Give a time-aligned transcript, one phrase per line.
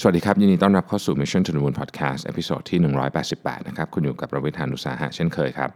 [0.00, 2.78] สวัสดีครับ ยินดีต้อนรับเข้าสู่ Mission to the Moon Podcast ตอนที่
[3.24, 5.70] 188 นะครับ คุณอยู่กับประวิทานุสาหะเช่นเคยครับ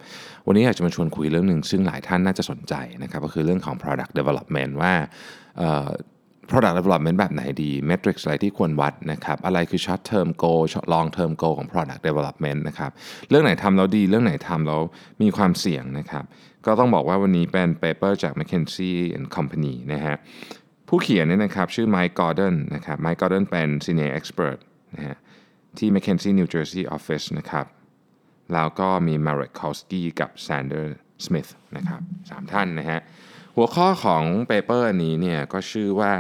[0.46, 4.92] วันนี้อยากจะมาชวนคุยเรื่องหนึ่งซึ่งหลายท่านน่าจะสนใจนะครับ ก็คือเรื่องของ product development ว่า
[6.50, 10.62] product development แบบไหนดี metrics อะไรที่ควรวัดนะครับ อะไรคือ short term goal
[10.92, 12.90] long term goal ของ product development นะครับ
[13.28, 14.80] เรื่องไหนทำแล้วดี เรื่องไหนทำแล้ว
[15.22, 16.24] มีความเสี่ยงนะครับ
[16.66, 20.16] ก็ต้องบอกว่าวันนี้เป็น paper จาก McKinsey and Company นะฮะ
[20.94, 24.58] ผู้เขียนเนี่ยนะครับชื่อไมค์กอร์เดนนะครับไมค์กอร์เดนเป็น Senior Expert
[24.94, 25.16] นะฮะ
[25.78, 27.66] ที่ McKinsey New Jersey Office นะครับ
[28.52, 30.86] แล้วก็มี Marek Kowski กับ Sander
[31.24, 32.00] Smith นะครับ
[32.30, 33.00] สามท่านนะฮะ
[33.56, 36.12] หัวข้อของ paper นี้เนี่ยก็ชื่อว่า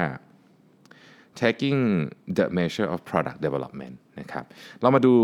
[1.40, 1.80] taking
[2.36, 4.44] the measure of product development นะครับ
[4.80, 5.14] เรามาดู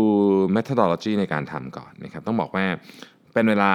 [0.55, 2.65] methodology ในการทำก่อนนะครับต้องบอกว่า
[3.33, 3.71] เป็นเวลา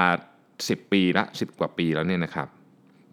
[0.46, 2.48] 10 ปีละ 10 กว่าปีแล้วเนี่ยนะครับ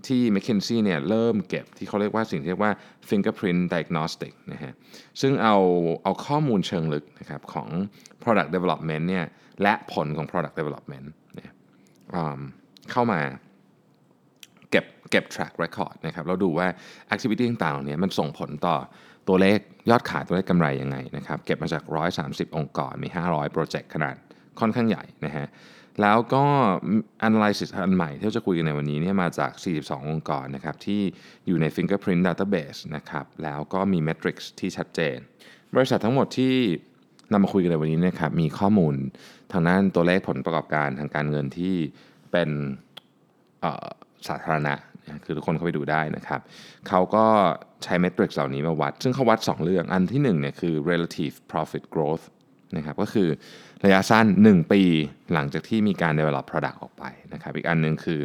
[0.07, 2.73] ที่ McKinsey เนี่ยเริ่มเก็บที่เขาเรียกว่าสิ่งที่เรียกว่า
[3.09, 4.73] fingerprint diagnostic นะฮะ
[5.21, 5.57] ซึ่งเอา
[6.03, 7.69] เอาข้อมูลเชิงลึกนะครับของ
[8.23, 9.25] product development เนี่ย
[9.61, 11.51] และผลของ product development เนี่ย
[12.91, 13.21] เข้ามา
[14.71, 16.67] เก็บเก็บ track record นะครับแล้วดูว่า
[17.13, 18.77] activity ต่างๆเนี่ยมันส่งผลต่อ
[19.27, 19.59] ตัวเลข
[19.89, 21.83] ยอดขายตัวเลขกำไรยังไงนะครับเก็บมาจาก
[22.19, 24.15] 130 องค์กรมี 500 โปรเจกต์ขนาด
[24.59, 25.47] ค่อนข้างใหญ่นะฮะ
[26.01, 26.43] แล้วก็
[27.27, 31.01] analysis อันใหม่ที่เราจะคุยกันในวันนี้เนี่ยมาจาก 42 องค์กรนะครับที่
[31.47, 35.17] อยู่ใน fingerprint database นะครับแล้วก็มี metrics ที่ชัดเจน
[35.75, 36.55] บริษัททั้งหมดที่
[37.31, 38.95] นำมาคุยกันในวันนี้นะครับมีข้อมูล
[39.51, 41.75] ทางด้านตัวเลขผลประกอบการทางการเงินที่
[42.31, 42.49] เป็น
[44.27, 44.75] สาธารณะ
[45.25, 46.41] คือทุกคนเข้าไปดูได้นะครับ
[46.87, 47.25] เขาก็
[47.83, 52.25] ใช้เมทริกซ์เหล่านี้มาวัด ซึ่งเขาวัด 2 เรื่องอันที่1เนี่ยคือ relative profit growth
[52.77, 53.27] นะครับก็คือ
[53.85, 54.81] ระยะสั้น 1 ปี
[55.33, 58.19] หลังจากที่มีการ develop product ออกไปนะครับอีกอันหนึ่งคือ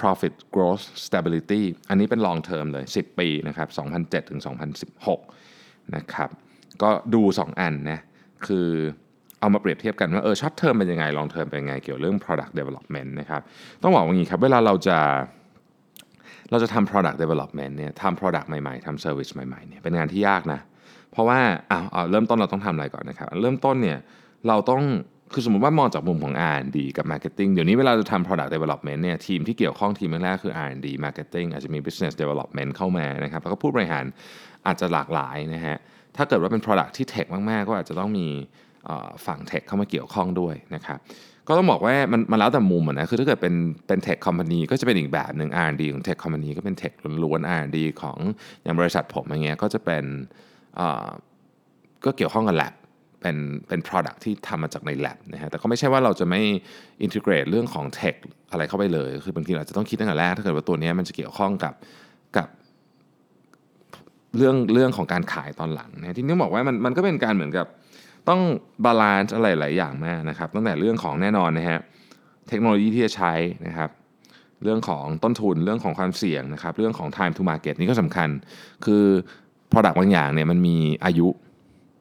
[0.00, 3.68] profit growth stability อันนี้เป็น long term เลย 10 ปีนะครับ
[4.00, 4.40] 2007ถึง
[5.16, 6.30] 2016นะครับ
[6.82, 8.00] ก็ดู 2 อันนะ
[8.46, 8.68] คือ
[9.40, 13.42] เอามาเปรียบเทียบกันว่าเออช็อตเทอมเป็นยังไงลองเทอมเป็นยังไง เกี่ยวเรื่อง product development นะครับ
[13.82, 14.98] ต้องบอกว่างี้ครับเวลาเราจะ
[16.50, 21.40] เราจะทำ product development เนี่ยทำ product ใหม่ๆทำ service ใหม่ๆเนี่ยเป็นงานที่ยากนะเราะว่า
[21.70, 21.80] อ้า
[22.10, 23.98] เริ่มต้นเราต้องทำอะไรก่อนนะครับ เริ่มต้นเนี่ย
[24.48, 24.82] เราต้อง
[25.32, 34.04] คือสมมติว่ามองจากมุมของ R&D กับ Marketing เดี๋ยวนี้เวลาเราทำ product development เนี่ยทีมที่เกี่ยวข้องทีมแรกคือ R&D Marketing อาจจะมี business development เข้ามานะครับแล้วก็ผู้บริหาร
[34.66, 35.76] อาจจะหลากหลายนะฮะ
[36.16, 38.26] ถ้าเกิดว่าเป็น product ที่ tech มาก ๆ ก็อาจจะต้องมี
[39.26, 40.98] ฝั่งเทคเข้ามาเกี่ยวข้องด้วยนะครับ
[41.48, 43.54] ก็ต้องบอกว่ามันมันแล้วแต่มุมนะคือถ้าเกิดเป็น
[43.86, 46.92] เป็นเทคคอมพานีก็จะเป็นอีกแบบหนึ่ง R&D ของเทคคอมพานีก็เป็นเทค
[47.22, 48.18] ล้วนๆ R&D ของ
[48.62, 50.04] อย่างบริษัทผมอย่างเงี้ยก็จะเป็น
[52.04, 52.74] ก็เกี่ยวข้องกับ lab
[53.20, 53.36] เป็น
[53.68, 56.40] เป็น product ที่ทำมาจากใน lab นะฮะแต่ก็ไม่ใช่ว่าเราจะไม่
[57.04, 58.16] integrate เรื่องของ tech
[58.50, 61.74] อะไรเข้าไปเลย คือบางทีเราจะต้องคิดตั้งแต่แรก ถ้าเกิดว่าตัวนี้มันจะเกี่ยวข้องกับ
[62.36, 62.48] กับ
[64.36, 67.66] เรื่องเรื่องของการขายตอนหลังนะที่นี่บอกว่ามันมันก็เป็นการเหมือนกับ
[68.28, 68.40] ต้อง
[68.84, 71.78] balance อะไรหลายอย่างมากนะครับตั้งแต่เรื่องของแน่นอนนะฮะ
[72.48, 73.32] เทคโนโลยีที่จะใช้
[73.66, 73.90] นะครับ
[74.62, 78.28] เรื่องของต้นทุนเรื่องของความเสี่ยงนะครับเรื่องของ time to market นี่ก็สำคัญ
[78.84, 79.04] คือ
[79.72, 81.28] product บางอย่างเนี่ยมันมีอายุ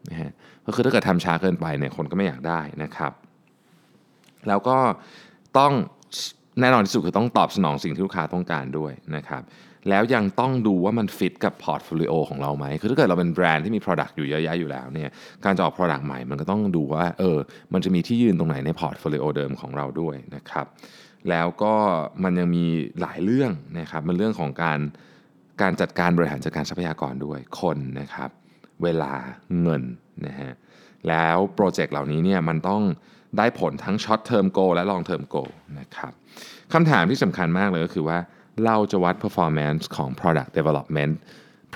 [0.09, 0.31] นะฮะ
[0.65, 3.11] ก็คือถ้าเกิดทำช้าเกินไปเนี่ยคนก็ไม่อยากได้นะครับ
[4.47, 4.77] แล้วก็
[5.57, 5.73] ต้อง
[6.61, 9.43] แน่นอนที่สุดคือต้องตอบสนองสิ่งที่ลูกค้าต้องการด้วยนะครับ
[9.89, 15.09] แล้วยังต้องดูว่ามันฟิตกับ portfolio ของเราไหม คือถ้าเกิดเราเป็นแบรนด์ที่มี Product อยู่เยอะแยะอยู่แล้วเนี่ย
[15.45, 17.37] การจะออก Product ใหม่มันก็ต้องดูว่าเออ
[17.73, 20.65] มันจะมีที่ยืนตรงไหนใน portfolio เดิมของเราด้วยนะครับ
[21.29, 21.73] แล้วก็
[22.23, 22.65] มันยังมี
[23.01, 24.79] หลายเรื่องนะครับ มันเรื่องของการ
[25.61, 28.29] การจัดการบริหารจัดการทรัพยากรด้วยคนนะครับ
[28.83, 29.13] เวลา
[29.61, 29.83] เงิน
[30.25, 30.53] นะฮะ
[31.07, 32.81] แล้ว project เหล่านี้เนี่ยมันต้อง
[33.37, 35.35] ได้ผลทั้ง short term goal และ long term goal
[35.79, 36.11] นะครับ
[36.73, 38.17] คำถามที่สำคัญมากเลยก็คือว่า
[38.65, 41.13] เราจะวัด performance ของ product development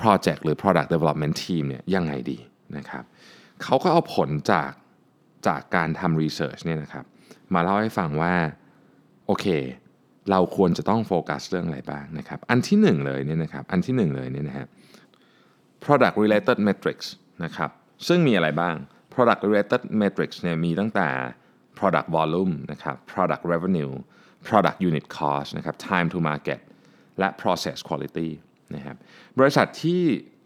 [0.00, 2.38] project หรือ product development team เนี่ยยังไงดี
[2.76, 3.04] นะครับ
[3.62, 4.70] เขาก็เอาผลจาก
[5.46, 7.04] จากการทำ research เนี่ยนะครับ
[7.54, 8.34] มาเล่าให้ฟังว่า
[9.26, 9.46] โอเค
[10.30, 14.66] เราควรจะต้องโฟกัสเรื่องอะไรบ้างนะครับ อันที่หนึ่งเลยเนี่ยนะครับ อันที่หนึ่งเลยเนี่ยนะฮะ
[15.84, 17.06] product related metrics
[17.44, 17.70] นะครับ
[18.08, 18.74] ซึ่งมีอะไรบ้าง
[19.14, 21.08] product related metrics เนี่ยมีตั้งแต่
[21.78, 23.92] product volume นะครับ product revenue
[24.48, 26.60] product unit cost นะครับ time to market
[27.18, 28.28] และ process quality
[28.74, 28.96] นะครับ
[29.38, 30.02] บริษัทที่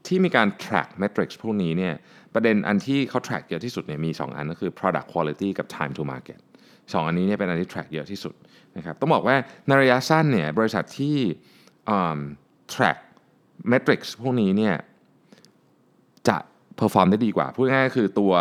[0.06, 1.94] ที่มีการ track metrics พวกนี้เนี่ย
[2.34, 6.40] ประเด็นอันที่เขา track เยอะที่สุดเนี่ยมี 2 อันก็คือ product quality กับ time to market
[6.74, 8.34] 2 อันนี้เนี่ยเป็นอันที่ track เยอะที่สุด
[8.76, 9.36] นะครับต้องบอกว่า
[9.66, 11.16] ในระยะสั้นเนี่ยบริษัทที่
[12.74, 12.98] track
[13.72, 14.74] metrics พวกนี้เนี่ย
[16.28, 16.36] จะ
[16.80, 18.32] perform ได้ดีกว่า พูดง่ายๆคือตัว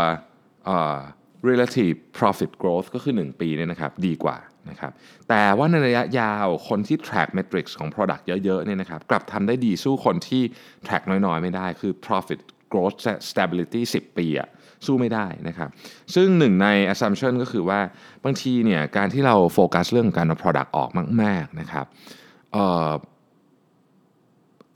[1.50, 4.38] relative profit growth ก็คือ 1 ปีเนี่ยนะครับดีกว่า
[4.70, 4.92] นะครับ
[5.30, 10.44] แต่ว่าในระยะยาวคนที่ track metrics ของ product เยอะๆเนี่ยนะครับกลับทำได้ดีสู้คนที่
[10.86, 12.40] track น้อยๆ ไม่ได้คือ profit
[12.72, 12.98] growth
[13.30, 14.50] stability 10 ปีอะ
[14.88, 15.70] สู้ไม่ได้นะครับ
[16.16, 17.80] ซึ่งหนึ่งใน assumption ก็คือว่า
[18.24, 20.90] บางทีเนี่ยการที่เราโฟกัสเรื่องการเอา product ออก
[21.22, 21.86] มาก ๆนะครับ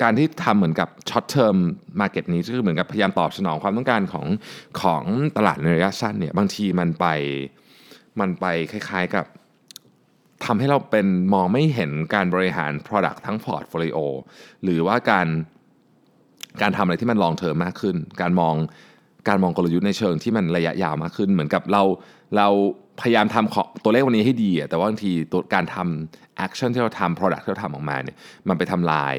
[0.01, 1.57] การที่ทำเหมือนกับ short term
[2.01, 4.25] market นี้ก็คือเหมือนกับพยายามตอบสนองความต้องการของ
[4.81, 5.03] ของ
[5.38, 7.06] ตลาดในระยะสั้นเนี่ยบางทีมันไป
[8.19, 9.25] มันไปคล้าย ๆกับ
[10.45, 13.97] ทำให้เราเป็นมองไม่เห็นการบริหาร product ทั้ง portfolio
[14.63, 15.27] หรือว่าการ
[16.61, 18.56] การทำอะไรที่มัน long term มากขึ้น การมอง
[19.27, 21.83] การมองกลยุทธ์ในเชิงที่มันระยะยาวมากขึ้น เหมือนกับเรา
[22.38, 22.48] เรา
[23.01, 28.18] พยายามทำตัวเลขวันนี้ให้ดีแต่ว่าบางทีตัวการทำ action ที่เราทำ product ที่เราทำออกมาเนี่ย
[28.50, 29.16] มันไปทำลาย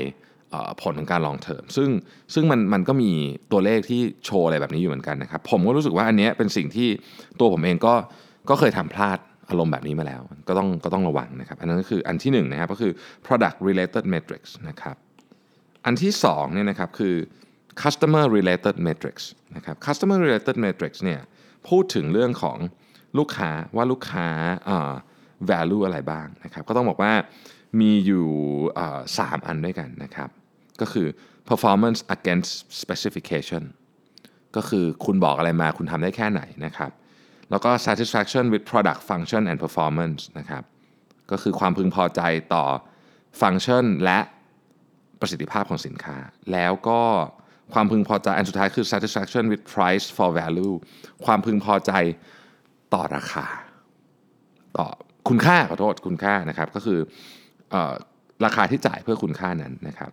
[0.82, 1.88] ผลของการลองเทอมซึ่ง
[2.34, 3.10] ซึ่งมันมันก็มี
[3.52, 6.88] ตัวเลขที่โชว์อะไรแบบนี้อยู่เหมือนกันนะครับ ผมก็รู้สึกว่าอันนี้เป็นสิ่งที่
[7.40, 7.94] ตัวผมเองก็
[8.48, 9.18] ก็เคยทำพลาด
[9.48, 12.92] อารมณ์แบบนี้มาแล้ว ก็ต้องก็ต้องระวังนะครับ อันนั้นก็คืออันที่1นนะครับก็คือ
[13.26, 14.96] product related metrics นะครับ
[15.84, 17.14] อันที่2เนี่ยนะครับคือ
[17.82, 19.24] customer related metrics
[19.56, 21.20] นะครับ customer related metrics เนี่ย
[21.68, 22.58] พูดถึงเรื่องของ
[23.18, 24.28] ลูกค้าว่าลูกค้า
[25.50, 27.12] value อะไรบ้างนะครับ ก็ต้องบอกว่า
[27.80, 28.28] มีอยู่
[29.18, 30.28] สามอันด้วยกันนะครับ
[30.80, 31.06] ก็คือ
[31.50, 32.50] performance against
[32.82, 33.62] specification
[34.56, 36.90] ก็คือคุณบอกอะไรมาคุณทำได้แค่ไหนนะครับ
[37.50, 40.62] แล้วก็ satisfaction with product function and performance นะครับ
[41.30, 42.20] ก็คือความพึงพอใจ
[42.54, 42.64] ต่อ
[43.40, 44.18] ฟังก์ชันและ
[45.20, 46.16] ประสิทธิภาพของสินค้า
[46.52, 47.00] แล้วก็
[47.74, 50.74] ความพึงพอใจอันสุดท้ายคือ satisfaction with price for value
[51.24, 51.92] ความพึงพอใจ
[52.94, 53.46] ต่อราคา
[54.78, 54.86] ต่อ
[55.28, 56.98] คุณค่าขอโทษคุณค่านะครับ ก็คือ
[58.44, 60.10] ราคาที่จ่ายเพื่อคุณค่านั้นนะครับ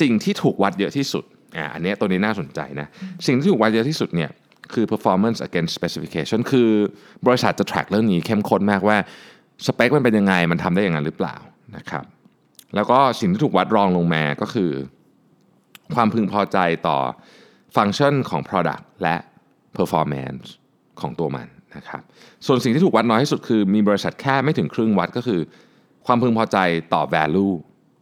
[0.00, 1.24] สิ่งที่ถูกวัดเยอะที่สุด
[1.56, 2.86] อ่าอันนี้ตัวนี้น่าสนใจนะ
[3.26, 4.30] สิ่งที่ถูกวัดเยอะที่สุดเนี่ย
[4.72, 6.70] คือ performance against specification คือ
[7.26, 8.96] บริษัทจะ track เรื่องนี้เข้มข้นมากว่า
[9.66, 11.36] สเปคมันเป็นยังไงมันทำได้อย่างนั้นหรือเปล่า
[11.76, 12.04] นะครับ
[12.74, 14.70] แล้วก็สิ่งที่ถูกวัดรองลงมาก็คือ
[15.94, 16.58] ความพึงพอใจ
[16.88, 16.98] ต่อ
[17.76, 19.16] ฟังก์ชันของ product และ
[19.76, 20.44] performance
[21.00, 22.02] ของตัวมันนะครับ
[22.46, 25.40] ส่วนสิ่งที่ถูกวัดน้อยที่สุดคือมีบริษัทแค่ไม่ถึงครึ่งวัดก็คือ
[26.06, 26.58] ความพึงพอใจ
[26.94, 27.52] ต่อ value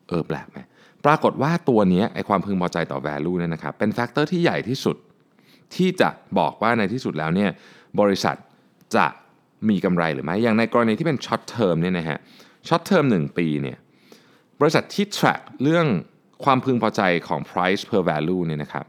[0.08, 0.58] เออแปลกไหม
[1.04, 4.96] ปรากฏว่าตัวนี้ไอความพึงพอใจต่อ value เนี่ยนะครับเป็น factor ที่ใหญ่ที่สุด
[5.74, 7.50] ที่จะบอกว่าในที่สุดแล้วเนี่ย
[8.00, 8.36] บริษัท
[8.96, 9.06] จะ
[9.68, 12.18] มีกำไรหรือไม่ อย่างในกรณีที่เป็น short term เนี่ยนะฮะ
[12.68, 13.78] short term 1ปีเนี่ย
[14.60, 15.86] บริษัทที่ track เรื่อง
[16.44, 18.84] ความพึงพอใจของ price per value เนี่ยนะครับ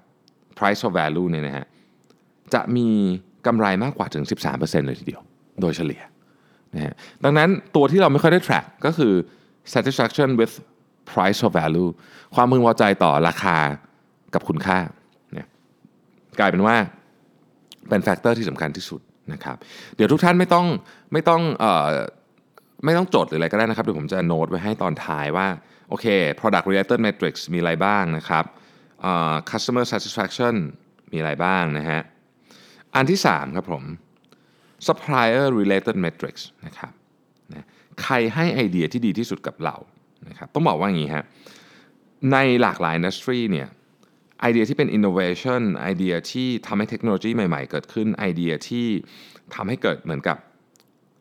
[0.58, 1.66] price per value เนี่ยนะฮะ
[2.54, 2.88] จะมี
[3.48, 5.22] กำไรมากกว่าถึง 13%เลยทีเดียว
[5.62, 6.02] โดยเฉลี่ย
[6.76, 9.14] นะฮะดังนั้นตัวที่เราไม่ค่อยได้ track ก็คือ
[9.74, 10.54] satisfaction with
[11.12, 11.90] price or value
[12.36, 13.58] ความพึงพอใจต่อราคา
[14.34, 14.80] กับคุณค่า
[15.34, 15.48] เนี่ย
[16.40, 16.76] กลายเป็นว่า
[17.90, 19.02] เป็น factor ที่สำคัญที่สุด
[19.34, 19.56] นะครับ
[19.96, 20.66] เดี๋ยวทุกท่านไม่ต้อง
[21.14, 21.88] ไม่ต้องเอ่อ
[22.86, 25.48] ไม่ต้องจดหรืออะไรก็ได้นะครับเดี๋ยวผมจะโน้ตไว้ให้ตอนท้ายว่า
[25.90, 26.06] โอเค
[26.40, 28.46] product related metrics มีอะไรบ้างนะครับ
[29.52, 30.56] customer satisfaction
[31.12, 32.02] มีอะไรบ้างนะฮะ
[32.96, 33.84] อันที่ 3 ครับผม
[34.88, 36.94] supplier related metrics นะครับ
[37.54, 37.66] นะ
[38.02, 39.76] ใครให้ไอเดียที่ดีที่สุดกับเรา
[40.30, 41.26] นะครับต้องบอกว่าอย่างนี้ฮะ
[42.32, 43.68] ในหลากหลายอินดัสทรีเนี่ย
[44.42, 48.88] ไอเดียที่เป็น innovation ไอเดียที่ทำให้เทคโนโลยีใหม่ๆ เกิดขึ้นไอเดียที่
[49.56, 50.38] ทำให้เกิดเหมือนกับ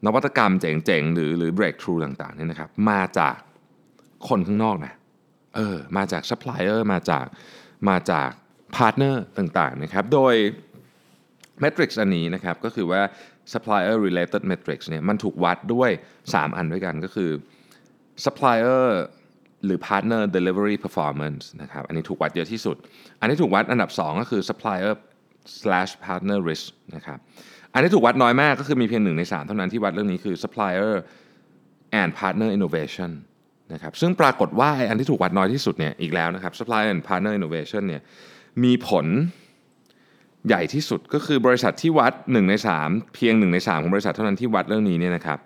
[0.07, 3.37] นวัตกรรมเจ๋งๆ หรือหรือ breakthrough ต่างๆเนี่ยนะครับมาจาก
[4.29, 4.93] คนข้างนอกนะ
[5.57, 7.27] เออมาจาก supplier มาจาก
[7.89, 8.31] มาจาก
[8.77, 10.35] partner ต่างๆนะครับโดย
[11.63, 13.03] Matrix อันนี้นะครับก็คือว่า
[13.53, 15.91] supplier related metrics เนี่ยมันถูกวัดด้วย
[16.23, 17.31] 3 อันด้วยกันก็คือ
[18.25, 18.87] supplier
[19.65, 22.77] หรือ partner delivery performance นะครับอันนี้ถูกวัดเยอะที่สุด
[23.21, 24.93] อันที่ถูกวัดอันดับ 2 ก็คือ supplier
[25.61, 27.19] slash partner risk นะครับ
[27.75, 30.93] อันที่ถูกวัดน้อยมากก็คือมีเพียงหนึ่งใน 3 เท่านั้นที่วัดเรื่องนี้คือ supplier
[32.01, 33.11] and partner innovation
[33.73, 38.03] นะครับซึ่งปรากฏว่าอันที่ถูกวัดน้อยที่สุดเนี่ยอีกแล้วนะครับ supplier and partner innovation เนี่ย
[38.65, 39.07] มีผล
[40.47, 45.39] ใหญ่ที่สุดก็คือบริษัทที่วัด 1 ใน 3 เพียง 1 ใน 3 ของบริษัทเท่านั้นที่วัดเรื่องนี้เนี่ยนะครับ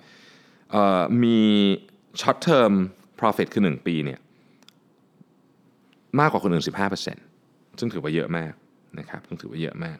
[1.22, 1.40] มี
[2.20, 2.72] short term
[3.20, 4.18] profit คือ 1 ปีเนี่ย
[6.20, 6.64] มากกว่าคนอื่น
[7.20, 8.52] 15%ซึ่งถือว่าเยอะมาก
[8.98, 9.98] นะครับซึ่งถือว่าเยอะมาก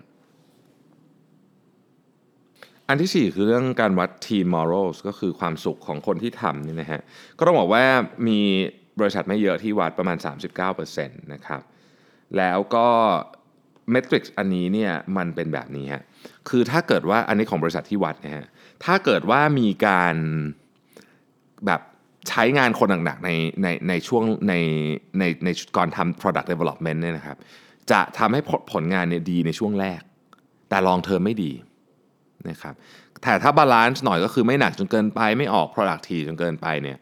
[2.91, 7.01] อันที่ 4 คือเรื่องการวัด team morals ก็คือความสุขของคนที่ทำนี่นะฮะ
[7.39, 7.85] ก็ต้องบอกว่า
[8.29, 8.41] มี
[9.01, 10.17] บริษัทไม่เยอะที่วัดประมาณ
[10.65, 11.61] 39%นะครับ
[12.37, 12.87] แล้วก็
[13.91, 16.03] เมทริกซ์อันนี้เนี่ยมันเป็นแบบนี้ฮะ
[16.49, 18.47] คือถ้าเกิดว่าอันนี้ของบริษัทที่วัดนะฮะ
[18.85, 20.17] ถ้าเกิดว่ามีการ
[21.67, 21.81] แบบ
[22.29, 23.31] ใช้งานคนหนักๆใน
[23.63, 24.55] ในในช่วงใน
[25.19, 27.37] ในในก่อนทำ product development เนี่ยนะครับ
[27.91, 30.01] จะทำให้ผลผลงานเนี่ยดีในช่วงแรก
[30.69, 31.53] แต่ long term ไม่ดี
[32.49, 32.75] นะครับ
[33.23, 36.99] แต่ถ้า balance หน่อยก็คือไม่หนักจนเกินไปไม่ออก product ทีจนเกินไปเนี่ย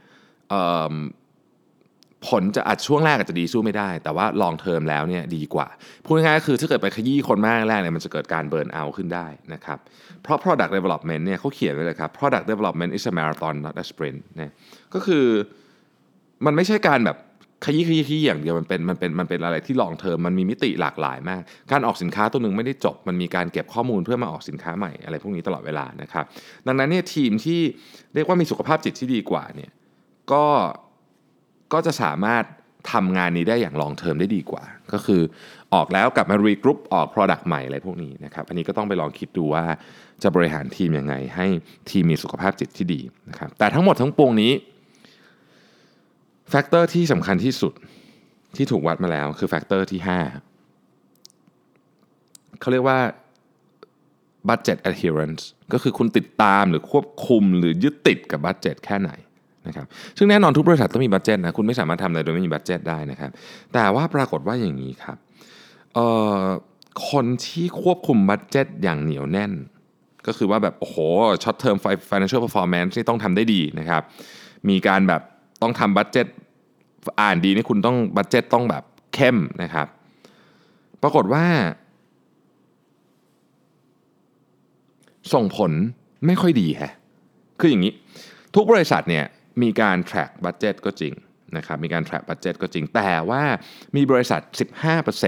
[2.29, 5.69] ผลจะอาจช่วงแรกอาจจะดีสู้ไม่ได้ แต่ว่า long term แล้วเนี่ยดีกว่า
[6.05, 9.79] พูดง่ายๆก็คือถ้าเกิดไปขยี้คนมากแรกเนี่ยมันจะเกิดการ burn out ขึ้นได้นะครับ
[10.23, 14.53] เพราะ product development เนี่ยเขาเขียนไว้เลยครับ product development is a marathon not a sprint เนี่ย
[14.95, 15.25] ก็คือ
[16.45, 17.17] มันไม่ใช่การแบบ
[17.65, 26.25] ขยี้ขยี้ขยี้อย่างเดียวมันเป็นมันเป็นมันเป็นอะไรที่ long term มันมีมิติหลากหลายมาก การออกสินค้าตัวหนึ่งไม่ได้จบ มันมีการเก็บข้อมูลเพื่อมาออกสินค้าใหม่อะไรพวกนี้ตลอดเวลานะครับ
[26.67, 27.61] ดังนั้นเนี่ยทีมที่
[28.15, 29.71] เรียกว่ามีสุขภาพจิตที่ดีกว่าเนี่ย
[30.33, 30.45] ก็
[31.73, 32.45] ก็จะสามารถ
[32.93, 35.23] ทำงานนี้ได้อย่าง long term ได้ดีกว่า ก็คือ
[35.75, 39.65] ออกแล้วกลับมา regroup ออก Product ใหม่อะไรพวกนี้นะครับอันนี้ก็ต้องไปลองคิดดูว่า
[40.23, 41.47] จะบริหารทีมยังไง ให้
[41.91, 44.53] ทีมมีสุขภาพจิตที่ดีนะครับแต่ทั้งหมดทั้งปวงนี้
[46.51, 47.73] factor ที่สำคัญที่สุด
[48.57, 50.01] ที่ถูกวัดมาแล้วคือ factor ที่
[50.87, 52.99] 5 เขาเรียกว่า
[54.49, 59.11] budget adherence ก็คือคุณติดตามหรือควบคุมหรือยึดติดกับ budget แค่ไหน
[59.67, 59.87] นะครับ
[60.17, 63.31] ซึ่งแน่นอนทุกบริษัทต้องมี budget นะคุณไม่สามารถทำอะไรโดยไม่มี budget ได้นะครับ
[63.73, 65.17] แต่ว่าปรากฏว่าอย่างนี้ครับ
[67.11, 69.53] คนที่ควบคุม budget อย่างเหนียวแน่น
[70.27, 70.97] ก็คือว่าแบบ โอ้โห
[71.43, 71.77] short term
[72.11, 74.03] financial performance นี่ต้องทำได้ดีนะครับ
[74.69, 75.23] มีการแบบ
[75.63, 76.27] ต้องทำบัตเจ็ต
[77.21, 78.85] อ่านดีนี่คุณต้องบัตเจ็ตต้องแบบ
[79.15, 79.87] เข้มนะครับ
[81.03, 81.47] ปรากฏว่า
[85.33, 85.73] ส่งผล
[86.27, 86.93] ไม่ค่อยดีฮะ
[87.61, 87.93] คืออย่างนี้
[88.55, 89.25] ทุกบริษัทเนี่ย
[89.63, 91.15] มีการ track budget ก็จริง
[91.57, 93.43] นะครับมีการ track budget ก็จริง แต่ว่า
[93.97, 94.41] มีบริษัท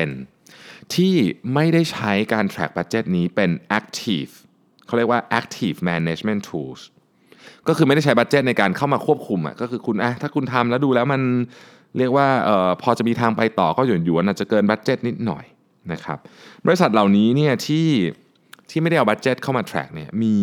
[0.04, 1.14] 15%ที่
[1.54, 4.32] ไม่ได้ใช้การ track budget นี้เป็น active
[4.86, 6.80] เขาเรียกว่า active management tools
[7.68, 11.22] ก็คือไม่ได้ใช้ budget ในการเข้ามาควบคุมอะก็คือคุณอะถ้าคุณทำแล้วดูแล้วมัน
[11.98, 15.44] เรียกว่าเอ่อพอจะมีทางไปต่อก็หยวนหยวนอาจจะเกิน budget นิดหน่อย
[15.92, 16.18] นะครับ
[16.66, 17.86] บริษัทเหล่านี้เนี่ยที่
[18.70, 20.36] ที่ไม่ได้เอา budget เข้ามา track เนี่ยมี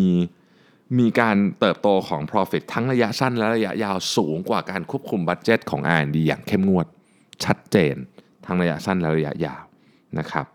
[1.00, 6.88] มีการเติบโตของ profit ทั้งระยะสั้นและระยะยาวสูงกว่าการควบคุม budget ของ R&D อย่างเข้มงวด
[7.46, 7.96] ชัดเจน
[8.46, 9.63] ทั้งระยะสั้นและระยะยาว
[10.20, 10.46] นะครับ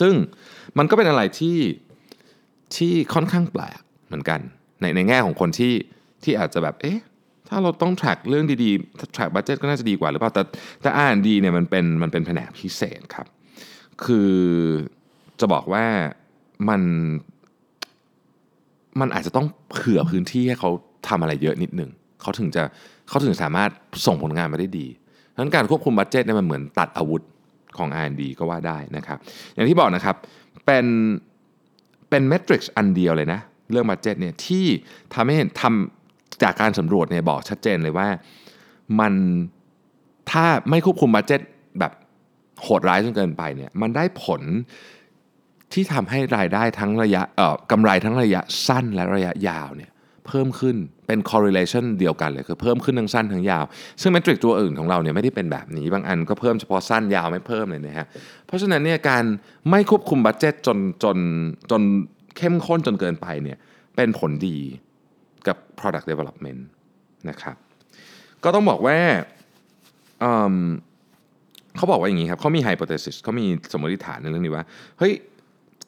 [0.00, 0.14] ซึ่ง
[0.78, 1.58] มันก็เป็นอะไรที่
[2.76, 4.40] ที่ค่อนข้างแปลกเหมือนกัน
[4.80, 5.72] ในในแง่ของคนที่
[6.24, 6.98] ที่อาจจะแบบเอ๊ะ
[7.48, 10.42] ถ้าเราต้อง track เรื่องดีๆ track budget ก็น่าจะดีกว่าหรือเปล่าแต่
[10.82, 13.26] แต่ R&D เนี่ยมันเป็นมันเป็นแผนกพิเศษครับ
[14.04, 14.32] คือ
[15.40, 15.84] จะบอกว่า
[16.68, 16.82] มัน
[19.00, 20.70] มันอาจจะต้องเผื่อพื้นที่ให้เขา
[21.08, 21.90] ทำอะไรเยอะนิดหนึ่ง
[22.22, 22.62] เขาถึงจะ
[23.08, 23.70] เขาถึงสามารถ
[24.06, 24.86] ส่งผลงานมาได้ดี
[25.32, 27.22] ดังนั้นการควบคุม budget เนี่ยมันเหมือนตัดอาวุธ
[27.78, 29.18] ของ R&D ก็ว่าได้นะครับ
[29.54, 30.16] อย่างที่บอกนะครับ
[30.66, 30.86] เป็น
[32.10, 34.66] เป็น metrics อันเดียวเลยนะ เรื่อง budget เนี่ยที่
[35.14, 38.08] ทำให้เห็นทำจากการสำรวจเนี่ยบอกชัดเจนเลยว่า
[39.00, 39.14] มัน
[40.30, 41.40] ถ้าไม่ควบคุม budget
[41.78, 41.92] แบบ
[42.62, 44.42] โหดร้ายจนเกินไปเนี่ยมันได้ผล
[45.72, 49.90] ที่ทำให้รายได้ทั้งระยะเอ่อกำไรทั้งระยะสั้นและระยะยาวเนี่ย
[50.26, 53.64] เพิ่มขึ้นเป็น correlation เดียวกันเลยคือเพิ่มขึ้นทั้งสั้นทั้งยาว
[54.00, 58.06] ซึ่งเมทริกตัวอื่นของเราเนี่ยไม่ได้เป็นแบบนี้บางอันก็เพิ่มเฉพาะสั้นยาวไม่เพิ่มเลยนะฮะ
[58.46, 59.24] เพราะฉะนั้นเนี่ยการ
[59.70, 61.16] ไม่ควบคุมบัตเจตจนจน
[61.70, 61.82] จน
[62.36, 63.58] เข้มข้นจนเกินไปเนี่ย
[63.96, 64.58] เป็นผลดี
[65.46, 66.60] กับ product development
[67.30, 67.56] นะครับ
[68.44, 68.98] ก็ต้องบอกว่า
[71.76, 74.64] เขาบอกว่าอย่างนี้ครับเขามี hypothesis เขามีสมมติฐานในเรื่องนี้ว่า
[74.98, 75.12] เฮ้ย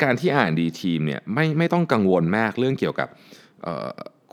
[0.02, 3.08] การที่อ่านดีทีมเนี่ยไม่ไม่ต้องกังวลมากเรื่องเกี่ยวกับ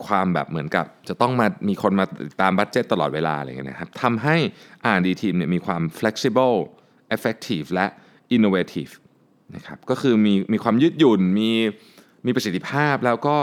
[0.06, 2.06] ความแบบเหมือนกับจะต้องมามีคนมา
[2.42, 4.36] ตามบัตเจตตลอดเวลาอะไรเงี้ยนะครับทำให้
[4.86, 6.56] อ่านดีทีมเนี่ยมีความ flexible
[7.16, 7.86] effective และ
[8.36, 8.92] innovative
[9.56, 11.50] นะครับก็คือมีมีความยืดหยุ่นมี
[12.26, 13.36] มีประสิทธิภาพแล้วก็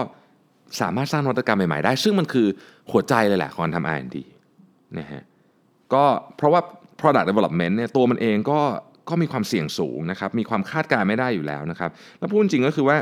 [0.82, 2.48] สามารถสร้างนวัตกรรมใหม่ๆได้ ซึ่งมันคือ
[2.92, 4.18] หัวใจเลยแหละของทำ R&D
[5.00, 5.22] นะฮะ
[5.94, 6.04] ก็
[6.38, 6.62] เพราะว่า
[7.00, 8.60] product development เนี่ยตัวมันเองก็
[9.10, 12.98] ก็มีความเสี่ยงสูงนะครับ มีความคาดการไม่ได้อยู่แล้วนะครับ แล้วพูดจริงก็คือว่า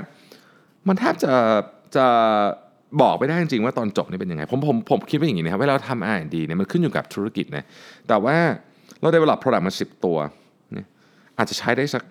[0.88, 1.34] มันแทบจะ
[1.96, 2.06] จะ
[3.02, 7.66] บอกไม่ได้จริงๆว่าตอนจบนี่เป็นยังไง ผมผมผมคิดว่าอย่างนี้นะครับเวลาเราทำ R&D เนี่ยมันขึ้นอยู่กับธุรกิจนะ
[8.08, 8.38] แต่ว่า
[9.02, 10.18] เรา develop product มา 10 ตัว
[10.76, 10.86] นี่
[11.38, 12.04] อาจจะใช้ได้สัก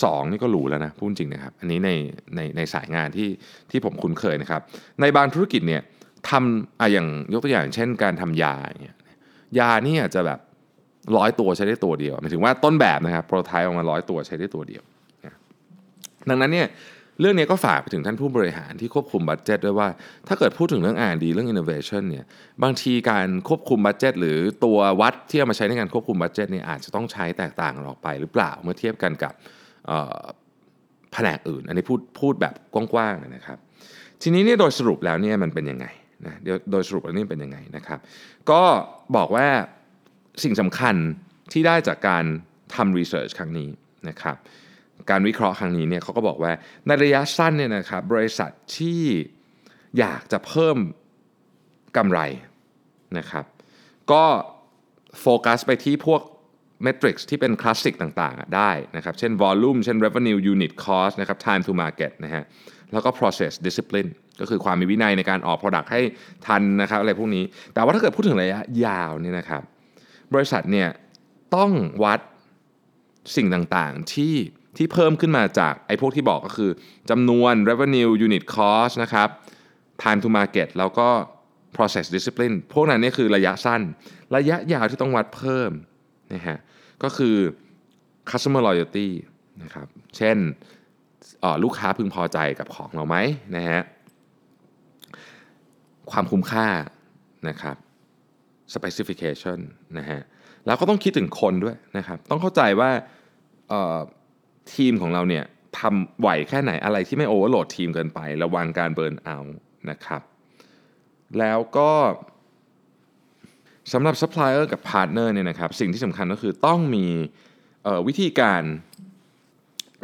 [0.00, 1.90] 2 นี่ก็รู้แล้วนะพูดจริงนะครับ อันนี้ใน
[2.36, 3.28] ในในสายงานที่
[3.70, 4.60] ที่ผมคุ้นเคยนะครับ
[5.00, 5.82] ในบางธุรกิจเนี่ย
[6.30, 8.96] ทำอะอย่างยกตัวอย่างเช่นการทำยาเนี่ย
[9.58, 10.40] ยานี่อาจจะแบบ
[11.16, 14.82] ร้อยตัวใช้ได้ตัวเดียวหมายถึงว่าต้นแบบนะครับ prototype ออกมาร้อยตัวใช้ได้ตัวเดียว
[16.28, 16.68] ดังนั้นเนี่ย
[17.20, 19.88] เรื่องนี้ก็ฝากไปถึงท่านผู้บริหารที่ควบคุม budget ด้วยว่า
[20.28, 22.24] ถ้าเกิดพูดถึงเรื่อง R&D เรื่อง innovation เนี่ย
[22.62, 29.32] บางทีการควบคุม budget หรือตัววัดที่เอามาใช้ในการควบคุม budget เนี่ยอาจจะต้องใช้แตกต่างออกไปหรือเปล่าเมื่อเทียบกันกับ
[31.12, 33.58] แผนกอื่น อันนี้พูดพูดแบบกว้างๆนะครับ
[34.22, 35.86] ทีนี้เนี่ยโดยสรุปแล้วเนี่ยมันเป็นยังไง
[36.26, 36.34] นะ
[36.70, 37.98] โดยสรุปแล้วนี่เป็นยังไงนะครับ
[38.50, 38.62] ก็
[39.16, 39.48] บอกว่า
[40.42, 40.96] สิ่งสำคัญ
[41.52, 42.24] ที่ได้จากการ
[42.74, 43.70] ทำ research ครั้งนี้
[44.08, 44.36] นะครับ
[45.10, 46.52] การวิเคราะห์ครั้งนี้เนี่ยเขาก็บอกว่า
[46.86, 49.02] ในระยะสั้นเนี่ยนะครับบริษัทที่
[49.98, 50.76] อยากจะเพิ่ม
[51.96, 52.20] กำไร
[53.18, 53.44] นะครับ
[54.12, 54.24] ก็
[55.20, 56.22] โฟกัสไปที่พวก
[56.82, 62.44] metrics ที่เป็นคลาสสิกต่างๆ ได้นะครับ เช่น volume เช่น revenue unit cost นะครับ time to market นะฮะ
[62.92, 64.10] แล้วก็ process discipline
[64.40, 66.00] ก็คือความมีวินัยในการออก product ให้
[66.46, 69.62] ทันนะครับอะไรพวกนี้ แต่ว่าถ้าเกิดพูดถึงระยะยาวเนี่ยนะครับ
[70.34, 70.88] บริษัทเนี่ย
[71.56, 71.70] ต้อง
[72.04, 72.20] วัด
[73.36, 74.34] สิ่งต่างๆที่
[74.76, 76.70] ที่เพิ่มขึ้นมาจากไอ้พวกที่บอกก็คือ
[77.10, 79.28] จำนวน revenue unit cost นะครับ
[80.02, 81.08] time to market แล้วก็
[81.76, 83.82] process discipline พวกนั้นนี่คือระยะสั้น
[84.36, 85.70] ระยะยาวที่ต้องวัดเพิ่ม
[86.34, 86.56] นะฮะ
[87.02, 87.36] ก็คือ
[88.30, 89.08] customer loyalty
[89.62, 89.86] นะครับ
[90.16, 90.36] เช่น
[91.62, 93.16] ลูกค้าพึงพอใจกับของเราไหม
[93.56, 93.80] นะฮะ
[96.10, 96.66] ความคุ้มค่า
[97.48, 97.76] นะครับ
[98.74, 99.58] specification
[99.98, 100.20] นะฮะ
[100.66, 102.90] แล้วก็ต้องคิดถึงคนด้วยนะครับ ต้องเข้าใจว่า
[104.74, 105.44] ทีมของเราเนี่ย
[105.78, 109.38] ทำไหวแค่ไหนอะไรที่ไม่โอเวอร์โหลดทีมเกินไป ระวังการเบิร์นเอา
[109.90, 110.22] นะครับ
[111.38, 111.90] แล้วก็
[113.92, 117.06] สำหรับซัพพลายเออร์กับพาร์ทเนอร์เนี่ยนะครับสิ่งที่สำคัญก็คือต้องมี
[118.06, 118.62] วิธีการ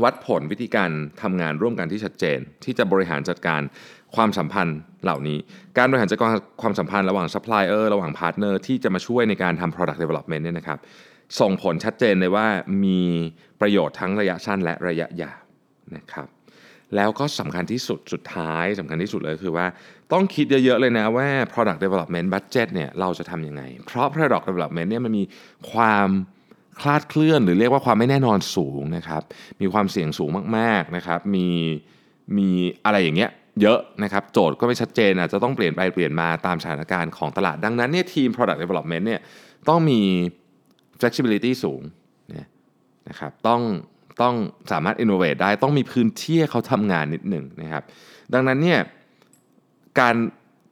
[0.04, 0.90] วัดผลวิธีการ
[1.22, 3.60] ทำงานร่วมกันที่ชัดเจน ที่จะบริหารจัดการ
[4.16, 5.38] ความสัมพันธ์เหล่านี้
[5.78, 6.30] การบริหารจัดการ
[6.62, 10.78] ความสัมพันธ์ระหว่างซัพพลายเออร์ระหว่างพาร์ทเนอร์ที่จะมาช่วยในการทำ product development เนี่ยนะครับ
[11.40, 12.46] ส่งผลชัดเจนเลยว่า
[12.84, 13.00] มี
[13.60, 15.40] ประโยชน์ทั้งระยะสั้นและระยะยาว
[15.96, 16.28] นะครับ
[16.96, 19.66] แล้วก็สำคัญที่สุดสุดท้ายสำคัญที่สุดเลยคือว่า
[20.12, 25.24] ต้องคิดเยอะๆเลยนะว่า product development budget เนี่ยเราจะทำยังไง เพราะ product development เนี่ยมันมี
[25.72, 26.08] ความ
[26.80, 29.22] คลาดเคลื่อน หรือเรียกว่าความไม่แน่นอนสูงนะครับ
[29.60, 31.46] มีความเสี่ยงสูงมากๆนะครับ มี
[32.38, 32.48] มี
[32.84, 33.30] อะไรอย่างเงี้ย
[33.62, 39.20] เยอะนะครับ โจทย์ก็ไม่ชัดเจนอาจจะต้องเปลี่ยนไปเปลี่ยนมาตามสถานการณ์ของตลาด ดังนั้นเนี่ยทีม product development เนี่ย
[39.68, 40.00] ต้องมี
[41.00, 41.82] flexibility สูง
[43.08, 43.60] นะครับ ต้อง
[44.22, 44.34] ต้อง
[44.72, 47.82] สามารถ innovate ได้ ต้องมีพื้นที่เขาทำงานนิดหนึ่งนะครับ
[48.34, 48.80] ดังนั้นเนี่ย
[50.00, 50.14] การ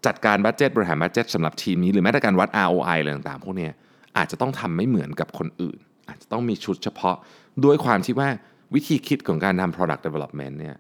[0.07, 3.69] จัดการ budget บริหาร budget สำหรับทีมนี้ หรือแม้แต่การวัด ROI อะไรต่างๆพวกนี้
[4.17, 5.79] อาจจะต้องทำไม่เหมือนกับคนอื่น
[6.09, 7.17] อาจจะต้องมีชุดเฉพาะ
[7.65, 8.29] ด้วยความที่ว่า
[8.75, 10.77] วิธีคิดของการทำ product development เนี่ย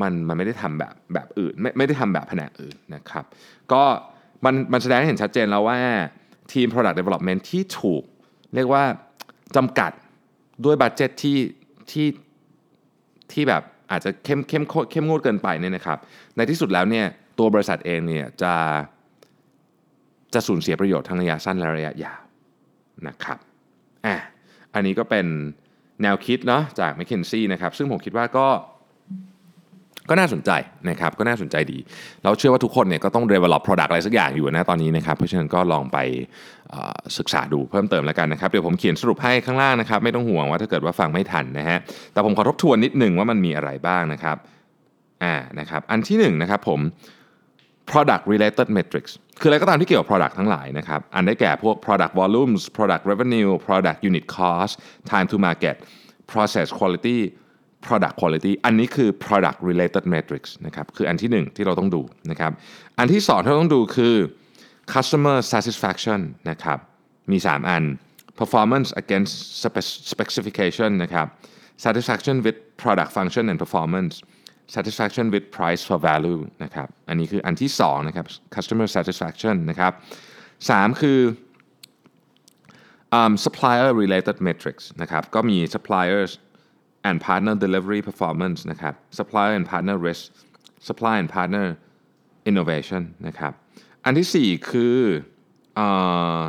[0.00, 3.24] มันมันไม่ได้ทำแบบแบบอื่น ไม่ไม่ได้ทำแบบแผนกอื่นนะครับ
[3.72, 3.82] ก็
[4.44, 5.78] มันมันแสดงให้เห็นชัดเจนแล้วว่า
[6.52, 8.02] ทีม product development ที่ถูก
[8.54, 8.84] เรียกว่า
[9.56, 9.92] จำกัด
[10.64, 11.38] ด้วย budget ที่
[11.90, 12.06] ที่
[13.32, 15.98] ที่แบบ อาจจะเข้มเข้มเข้มงวดเกินไปเนี่ยนะครับ
[16.36, 17.06] ในที่สุดแล้วเนี่ย
[17.38, 18.54] ตัวบริษัทเองเนี่ยจะ
[20.34, 22.20] จะสูญเสียประโยชน์ทั้งระยะสั้นและระยะยาว
[23.06, 23.38] นะครับ
[24.06, 24.16] อะ
[24.74, 25.26] อันนี้ก็เป็น
[26.02, 28.46] แนวคิดเนาะจาก m c k เคนซี่นะครับซึ่งผมคิดว่าก็
[30.10, 30.50] ก็น่าสนใจ
[30.90, 31.78] นะครับก็น่าสนใจดี
[32.24, 35.98] เราเชื่อว่าทุกคนเนี่ยก็ต้อง develop product อะไรสักอย่างอยู่นะตอนนี้นะครับเพราะฉะนั้นก็ลองไป
[37.18, 41.78] ศึกษาดูเพิ่มเติมแล้วกันนะครับเดี๋ยวผมเขียนสรุปให้ข้างล่างนะครับไม่ต้องห่วงว่าถ้าเกิดว่าฟังไม่ทันนะฮะ
[42.12, 44.36] แต่ผมขอทบทวนนิดหนึ่งว่ามันมีอะไรบ้างนะครับ
[45.24, 46.80] อ่านะครับอันที่1นนะครับผม
[47.90, 54.72] product related metrics คืออะไรก็ตามที่เกี่ยวกับ product ทั้งหลายนะครับ อันได้แก่พวก product volumes product revenue product unit cost
[55.10, 55.76] time to market
[56.32, 57.18] process quality
[57.86, 62.52] product quality อันนี้คือ product related metrics นะครับคืออันที่1ที่เราต้องดูนะครับ
[62.98, 64.14] อันที่2ที่เราต้องดูคือ
[64.94, 66.78] customer satisfaction นะครับ
[67.32, 67.84] มี 3 อัน
[68.40, 69.34] performance against
[70.12, 71.26] specification นะครับ
[71.84, 74.14] satisfaction with product function and performance
[74.76, 79.92] satisfaction with price for value นะครับอันนี้คืออันที่2นะครับ customer satisfaction นะครับ
[80.46, 81.20] 3คือ
[83.18, 86.30] um, supplier related metrics นะครับก็มี suppliers
[87.10, 90.24] and partner delivery performance นะครับ supplier and partner risk
[90.88, 91.66] supply and partner
[92.50, 93.52] innovation นะครับ
[94.04, 94.98] อันที่ 4 คือ
[95.84, 96.44] uh,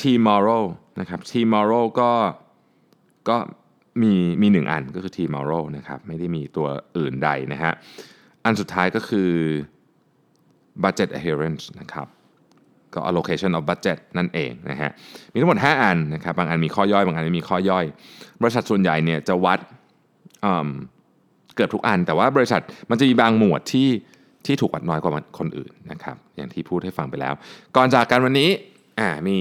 [0.00, 0.66] team moral
[1.00, 2.12] นะครับ team moral ก็
[3.28, 3.36] ก็
[4.02, 7.72] มีมีหนึ่งอันก็คือ team moral นะครับ ไม่ได้มีตัวอื่นใดนะฮะ
[8.44, 9.30] อันสุดท้ายก็คือ
[10.82, 12.06] budget adherence นะครับ
[12.96, 14.90] ก็ allocation of budget นั่นเองนะฮะ
[15.32, 17.84] มีทั้งหมด 5 อันนะครับบางอันมีข้อย่อย บางอันไม่มีข้อย่อย
[18.42, 19.58] บริษัทส่วนใหญ่เนี่ยจะวัด
[21.54, 23.88] เกือบทุกอัน แต่ว่าบริษัทมันจะมีบางหมวดที่
[24.46, 27.34] ที่ถูกวัดน้อยกว่าคนอื่นนะครับอย่างที่พูดให้ฟังไปแล้ว
[27.76, 28.50] ก่อนจากกันวันนี้
[29.28, 29.38] มี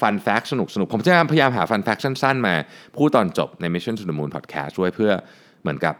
[0.00, 2.54] ฟันแฟกสนุกสนุกผมจะพยายามหาฟันแฟกสั้นๆมา
[2.96, 5.12] พูดตอนจบใน Mission to the Moon Podcast ด้วยเพื่อ
[5.62, 5.94] เหมือนกับ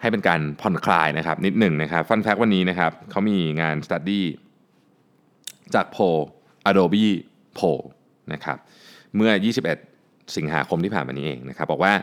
[0.00, 4.24] ให้เป็นการผ่อนคลายนะครับนิดหนึ่งนะครับฟันแฟกวันนี้นะครับเขามีงานสตัดดี้
[5.74, 5.98] จากโพ
[6.68, 7.06] Adobe
[7.58, 7.70] p o
[8.32, 8.58] นะครับ
[9.16, 9.30] เมื่อ
[9.82, 11.94] 21 สิงหาคมที่ผ่านมานี้เองนะครับบอกว่า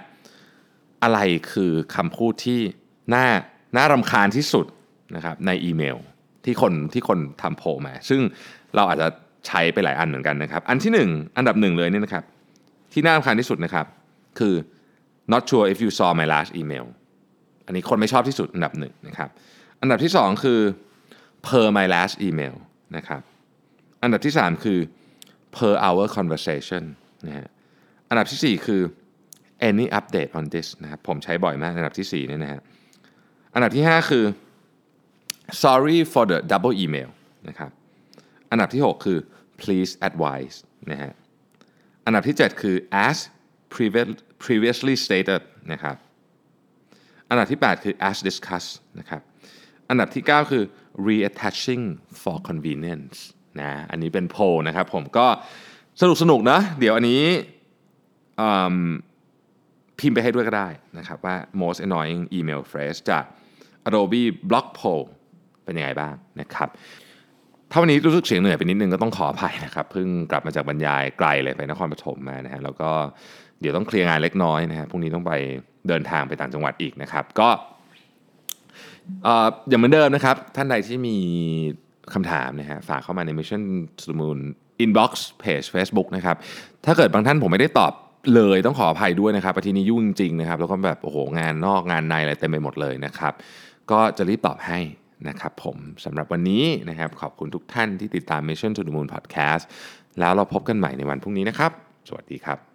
[1.03, 1.19] อะไร
[1.51, 2.59] คือคำพูดที่
[3.13, 3.25] น่า
[3.77, 4.65] น่ารำคาญที่สุด
[5.15, 5.97] นะครับในอีเมล
[6.45, 8.21] ที่คนที่คนทำโพมา ซึ่ง
[8.75, 9.07] เราอาจจะ
[9.47, 12.23] ใช้ไปหลายอันเหมือนกันนะครับ อันที่ 1 อันดับหนึ่งเลยเนี่ยนะครับ
[12.93, 13.85] ที่น่ารำคาญที่สุดนะครับ
[14.39, 14.53] คือ
[15.31, 16.85] not sure if you saw my last email
[17.65, 19.29] อันนี้คนไม่ชอบที่สุดอันดับหนึ่งนะครับ
[19.81, 20.59] อันดับที่ 2 คือ
[21.47, 22.55] per my last email
[22.97, 23.21] นะครับ
[24.01, 24.79] อันดับที่ 3 คือ
[25.57, 26.83] per hour conversation
[27.27, 27.47] นะฮะ
[28.09, 28.81] อันดับทีสี่ 4 คือ
[29.69, 32.61] any update on this นะครับผมใช้บ่อยมาก อันดับที่4เนี่ยนะฮะ
[33.53, 34.25] อันดับที่ 5 คือ
[35.63, 37.09] sorry for the double email
[37.47, 37.71] นะครับ
[38.51, 39.19] อันดับที่ 6 คือ
[39.61, 40.57] please advise
[40.91, 41.11] นะฮะ
[42.05, 42.75] อันดับที่ 7 คือ
[43.07, 43.17] as
[44.45, 45.95] previously stated นะครับ
[47.29, 49.21] อันดับที่ 8 คือ as discussed นะครับ
[49.89, 50.63] อันดับที่ 9 คือ
[51.07, 51.83] reattaching
[52.21, 53.17] for convenience
[53.61, 55.27] นะอันนี้เป็นโพลนะครับผมก็
[56.01, 57.23] สนุกสนุกนะเดี๋ยวอันนี้
[59.99, 63.23] พิมพ์ไปให้ด้วยก็ได้นะครับว่า most annoying email phrase จาก
[63.87, 65.03] Adobe Blog Poll
[65.63, 66.69] เป็นยังไงบ้างนะครับ
[67.71, 72.89] ถ้าวันนี้รู้สึกเสียงเหนื่อยไปนิดนึงก็ต้องขออภัยนะครับเพิ่งกลับมาจากบรรยายไกลเลยไปนครปฐมมานะฮะแล้วก็
[73.61, 75.33] เดี๋ยวต้องเคลียร์งานเล็กน้อยนะฮะพรุ่งนี้ต้องไป
[75.87, 77.49] เดินทางไปต่างจังหวัดอีกนะครับ ก็
[79.69, 81.17] อย่างเหมือนเดิมนะครับ ท่านใดที่มี
[82.15, 83.61] คำถามนะฮะฝากเข้ามาใน Mission
[83.99, 84.39] to the Moon
[84.83, 85.11] Inbox
[85.43, 86.35] Page Facebook นะครับ
[86.85, 87.93] ถ้าเกิดบางท่านผมไม่ได้ตอบ
[88.35, 93.33] เลยต้องขออภัยด้วยนะครับอาทิตย์นี้ยุ่งจริงๆนะครับ แล้วก็แบบโอ้โหงานนอกงานในอะไรเต็มไปหมดเลยนะครับ
[93.91, 94.79] ก็จะรีบตอบให้
[95.27, 99.63] นะครับผมสำหรับวันนี้นะครับขอบคุณทุกท่านที่ติดตาม Mission to the Moon Podcast
[100.19, 101.71] แล้วเราพบกันใหม่ในวันพรุ่งนี้นะครับ
[102.07, 102.68] สวัสดีครับ